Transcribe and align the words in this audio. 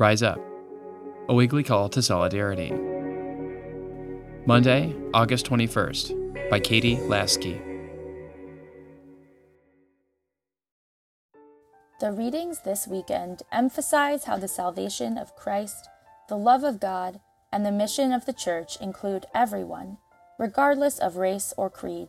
Rise 0.00 0.22
Up 0.22 0.40
A 1.28 1.34
Weekly 1.34 1.62
Call 1.62 1.90
to 1.90 2.00
Solidarity. 2.00 2.72
Monday, 4.46 4.96
August 5.12 5.44
21st, 5.44 6.48
by 6.48 6.58
Katie 6.58 6.96
Laskey. 6.96 7.60
The 12.00 12.12
readings 12.12 12.60
this 12.60 12.88
weekend 12.88 13.42
emphasize 13.52 14.24
how 14.24 14.38
the 14.38 14.48
salvation 14.48 15.18
of 15.18 15.36
Christ, 15.36 15.86
the 16.30 16.38
love 16.38 16.64
of 16.64 16.80
God, 16.80 17.20
and 17.52 17.66
the 17.66 17.70
mission 17.70 18.10
of 18.10 18.24
the 18.24 18.32
Church 18.32 18.78
include 18.80 19.26
everyone, 19.34 19.98
regardless 20.38 20.98
of 20.98 21.16
race 21.16 21.52
or 21.58 21.68
creed. 21.68 22.08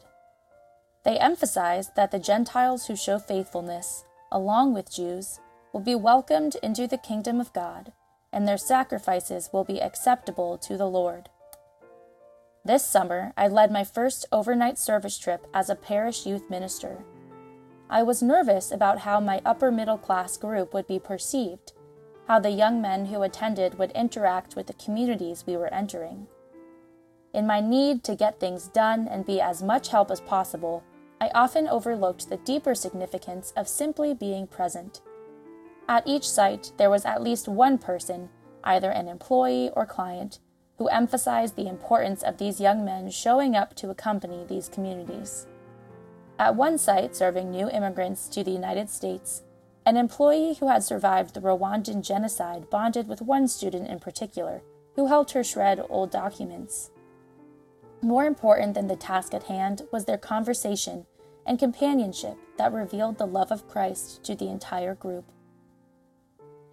They 1.04 1.20
emphasize 1.20 1.90
that 1.98 2.12
the 2.12 2.20
Gentiles 2.20 2.86
who 2.86 2.96
show 2.96 3.20
faithfulness, 3.20 4.06
along 4.32 4.74
with 4.74 4.96
Jews, 4.96 5.42
will 5.74 5.82
be 5.82 5.96
welcomed 5.96 6.56
into 6.62 6.88
the 6.88 6.98
kingdom 6.98 7.40
of 7.40 7.54
God, 7.54 7.94
and 8.32 8.48
their 8.48 8.58
sacrifices 8.58 9.50
will 9.52 9.64
be 9.64 9.82
acceptable 9.82 10.58
to 10.58 10.78
the 10.78 10.88
Lord. 10.88 11.30
This 12.64 12.86
summer, 12.86 13.34
I 13.36 13.48
led 13.48 13.72
my 13.72 13.84
first 13.84 14.26
overnight 14.32 14.78
service 14.78 15.18
trip 15.18 15.48
as 15.54 15.70
a 15.70 15.76
parish 15.76 16.26
youth 16.26 16.50
minister. 16.50 17.04
I 17.90 18.04
was 18.04 18.22
nervous 18.22 18.72
about 18.72 19.00
how 19.00 19.20
my 19.20 19.42
upper 19.44 19.72
middle 19.72 19.98
class 19.98 20.38
group 20.38 20.74
would 20.74 20.88
be 20.88 21.00
perceived, 21.00 21.74
how 22.28 22.40
the 22.40 22.52
young 22.52 22.82
men 22.82 23.08
who 23.08 23.24
attended 23.24 23.80
would 23.80 23.92
interact 23.92 24.56
with 24.56 24.68
the 24.68 24.74
communities 24.74 25.44
we 25.46 25.58
were 25.58 25.74
entering. 25.74 26.28
In 27.34 27.48
my 27.48 27.62
need 27.62 28.04
to 28.04 28.16
get 28.16 28.40
things 28.40 28.68
done 28.68 29.08
and 29.08 29.26
be 29.26 29.42
as 29.42 29.64
much 29.64 29.90
help 29.90 30.12
as 30.12 30.22
possible, 30.22 30.84
I 31.20 31.30
often 31.34 31.68
overlooked 31.68 32.30
the 32.30 32.38
deeper 32.38 32.76
significance 32.76 33.54
of 33.58 33.68
simply 33.68 34.14
being 34.14 34.48
present. 34.48 35.02
At 35.92 36.08
each 36.08 36.30
site, 36.30 36.72
there 36.78 36.90
was 36.90 37.04
at 37.04 37.22
least 37.22 37.50
one 37.50 37.78
person, 37.78 38.30
either 38.64 38.90
an 38.92 39.10
employee 39.10 39.72
or 39.76 39.86
client, 39.86 40.40
who 40.78 40.88
emphasized 40.88 41.58
the 41.58 41.68
importance 41.68 42.24
of 42.24 42.38
these 42.38 42.62
young 42.62 42.86
men 42.86 43.10
showing 43.10 43.58
up 43.58 43.76
to 43.76 43.90
accompany 43.90 44.46
these 44.46 44.70
communities. 44.70 45.48
At 46.40 46.56
one 46.56 46.78
site 46.78 47.14
serving 47.14 47.52
new 47.52 47.70
immigrants 47.70 48.30
to 48.30 48.42
the 48.42 48.52
United 48.52 48.90
States, 48.90 49.44
an 49.86 49.98
employee 49.98 50.54
who 50.62 50.70
had 50.70 50.82
survived 50.82 51.34
the 51.34 51.42
Rwandan 51.42 52.04
genocide 52.04 52.70
bonded 52.70 53.10
with 53.10 53.22
one 53.22 53.50
student 53.50 53.90
in 53.90 54.00
particular, 54.00 54.62
who 54.96 55.08
helped 55.08 55.32
her 55.32 55.44
shred 55.44 55.86
old 55.90 56.10
documents. 56.10 56.90
More 58.02 58.24
important 58.24 58.76
than 58.76 58.88
the 58.88 58.96
task 58.96 59.34
at 59.34 59.44
hand 59.44 59.82
was 59.92 60.06
their 60.06 60.18
conversation 60.18 61.06
and 61.46 61.60
companionship 61.60 62.38
that 62.58 62.72
revealed 62.72 63.18
the 63.18 63.28
love 63.28 63.52
of 63.52 63.68
Christ 63.68 64.24
to 64.24 64.36
the 64.36 64.48
entire 64.48 64.96
group. 64.96 65.26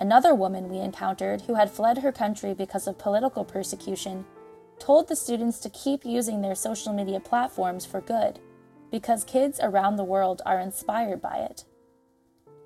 Another 0.00 0.34
woman 0.34 0.68
we 0.68 0.78
encountered 0.78 1.42
who 1.42 1.54
had 1.54 1.70
fled 1.70 1.98
her 1.98 2.12
country 2.12 2.54
because 2.54 2.86
of 2.86 2.98
political 2.98 3.44
persecution 3.44 4.24
told 4.78 5.08
the 5.08 5.16
students 5.16 5.58
to 5.58 5.70
keep 5.70 6.04
using 6.04 6.40
their 6.40 6.54
social 6.54 6.92
media 6.92 7.18
platforms 7.18 7.84
for 7.84 8.00
good 8.00 8.38
because 8.92 9.24
kids 9.24 9.58
around 9.60 9.96
the 9.96 10.04
world 10.04 10.40
are 10.46 10.60
inspired 10.60 11.20
by 11.20 11.38
it. 11.38 11.64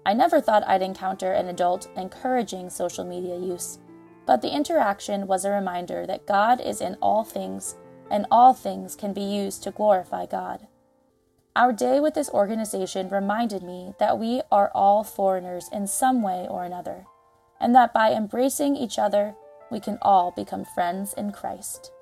I 0.04 0.12
never 0.12 0.40
thought 0.40 0.66
I'd 0.66 0.82
encounter 0.82 1.32
an 1.32 1.48
adult 1.48 1.88
encouraging 1.96 2.70
social 2.70 3.04
media 3.04 3.38
use, 3.38 3.78
but 4.26 4.42
the 4.42 4.54
interaction 4.54 5.26
was 5.26 5.44
a 5.44 5.50
reminder 5.50 6.06
that 6.06 6.26
God 6.26 6.60
is 6.60 6.80
in 6.80 6.96
all 7.00 7.24
things 7.24 7.76
and 8.10 8.26
all 8.30 8.52
things 8.52 8.94
can 8.94 9.12
be 9.12 9.22
used 9.22 9.62
to 9.62 9.70
glorify 9.70 10.26
God. 10.26 10.66
Our 11.56 11.72
day 11.72 12.00
with 12.00 12.14
this 12.14 12.30
organization 12.30 13.08
reminded 13.08 13.62
me 13.62 13.94
that 13.98 14.18
we 14.18 14.42
are 14.50 14.70
all 14.74 15.04
foreigners 15.04 15.68
in 15.72 15.86
some 15.86 16.22
way 16.22 16.46
or 16.48 16.64
another, 16.64 17.06
and 17.62 17.74
that 17.74 17.94
by 17.94 18.12
embracing 18.12 18.76
each 18.76 18.98
other, 18.98 19.34
we 19.70 19.80
can 19.80 19.96
all 20.02 20.32
become 20.36 20.66
friends 20.74 21.14
in 21.14 21.32
Christ. 21.32 21.92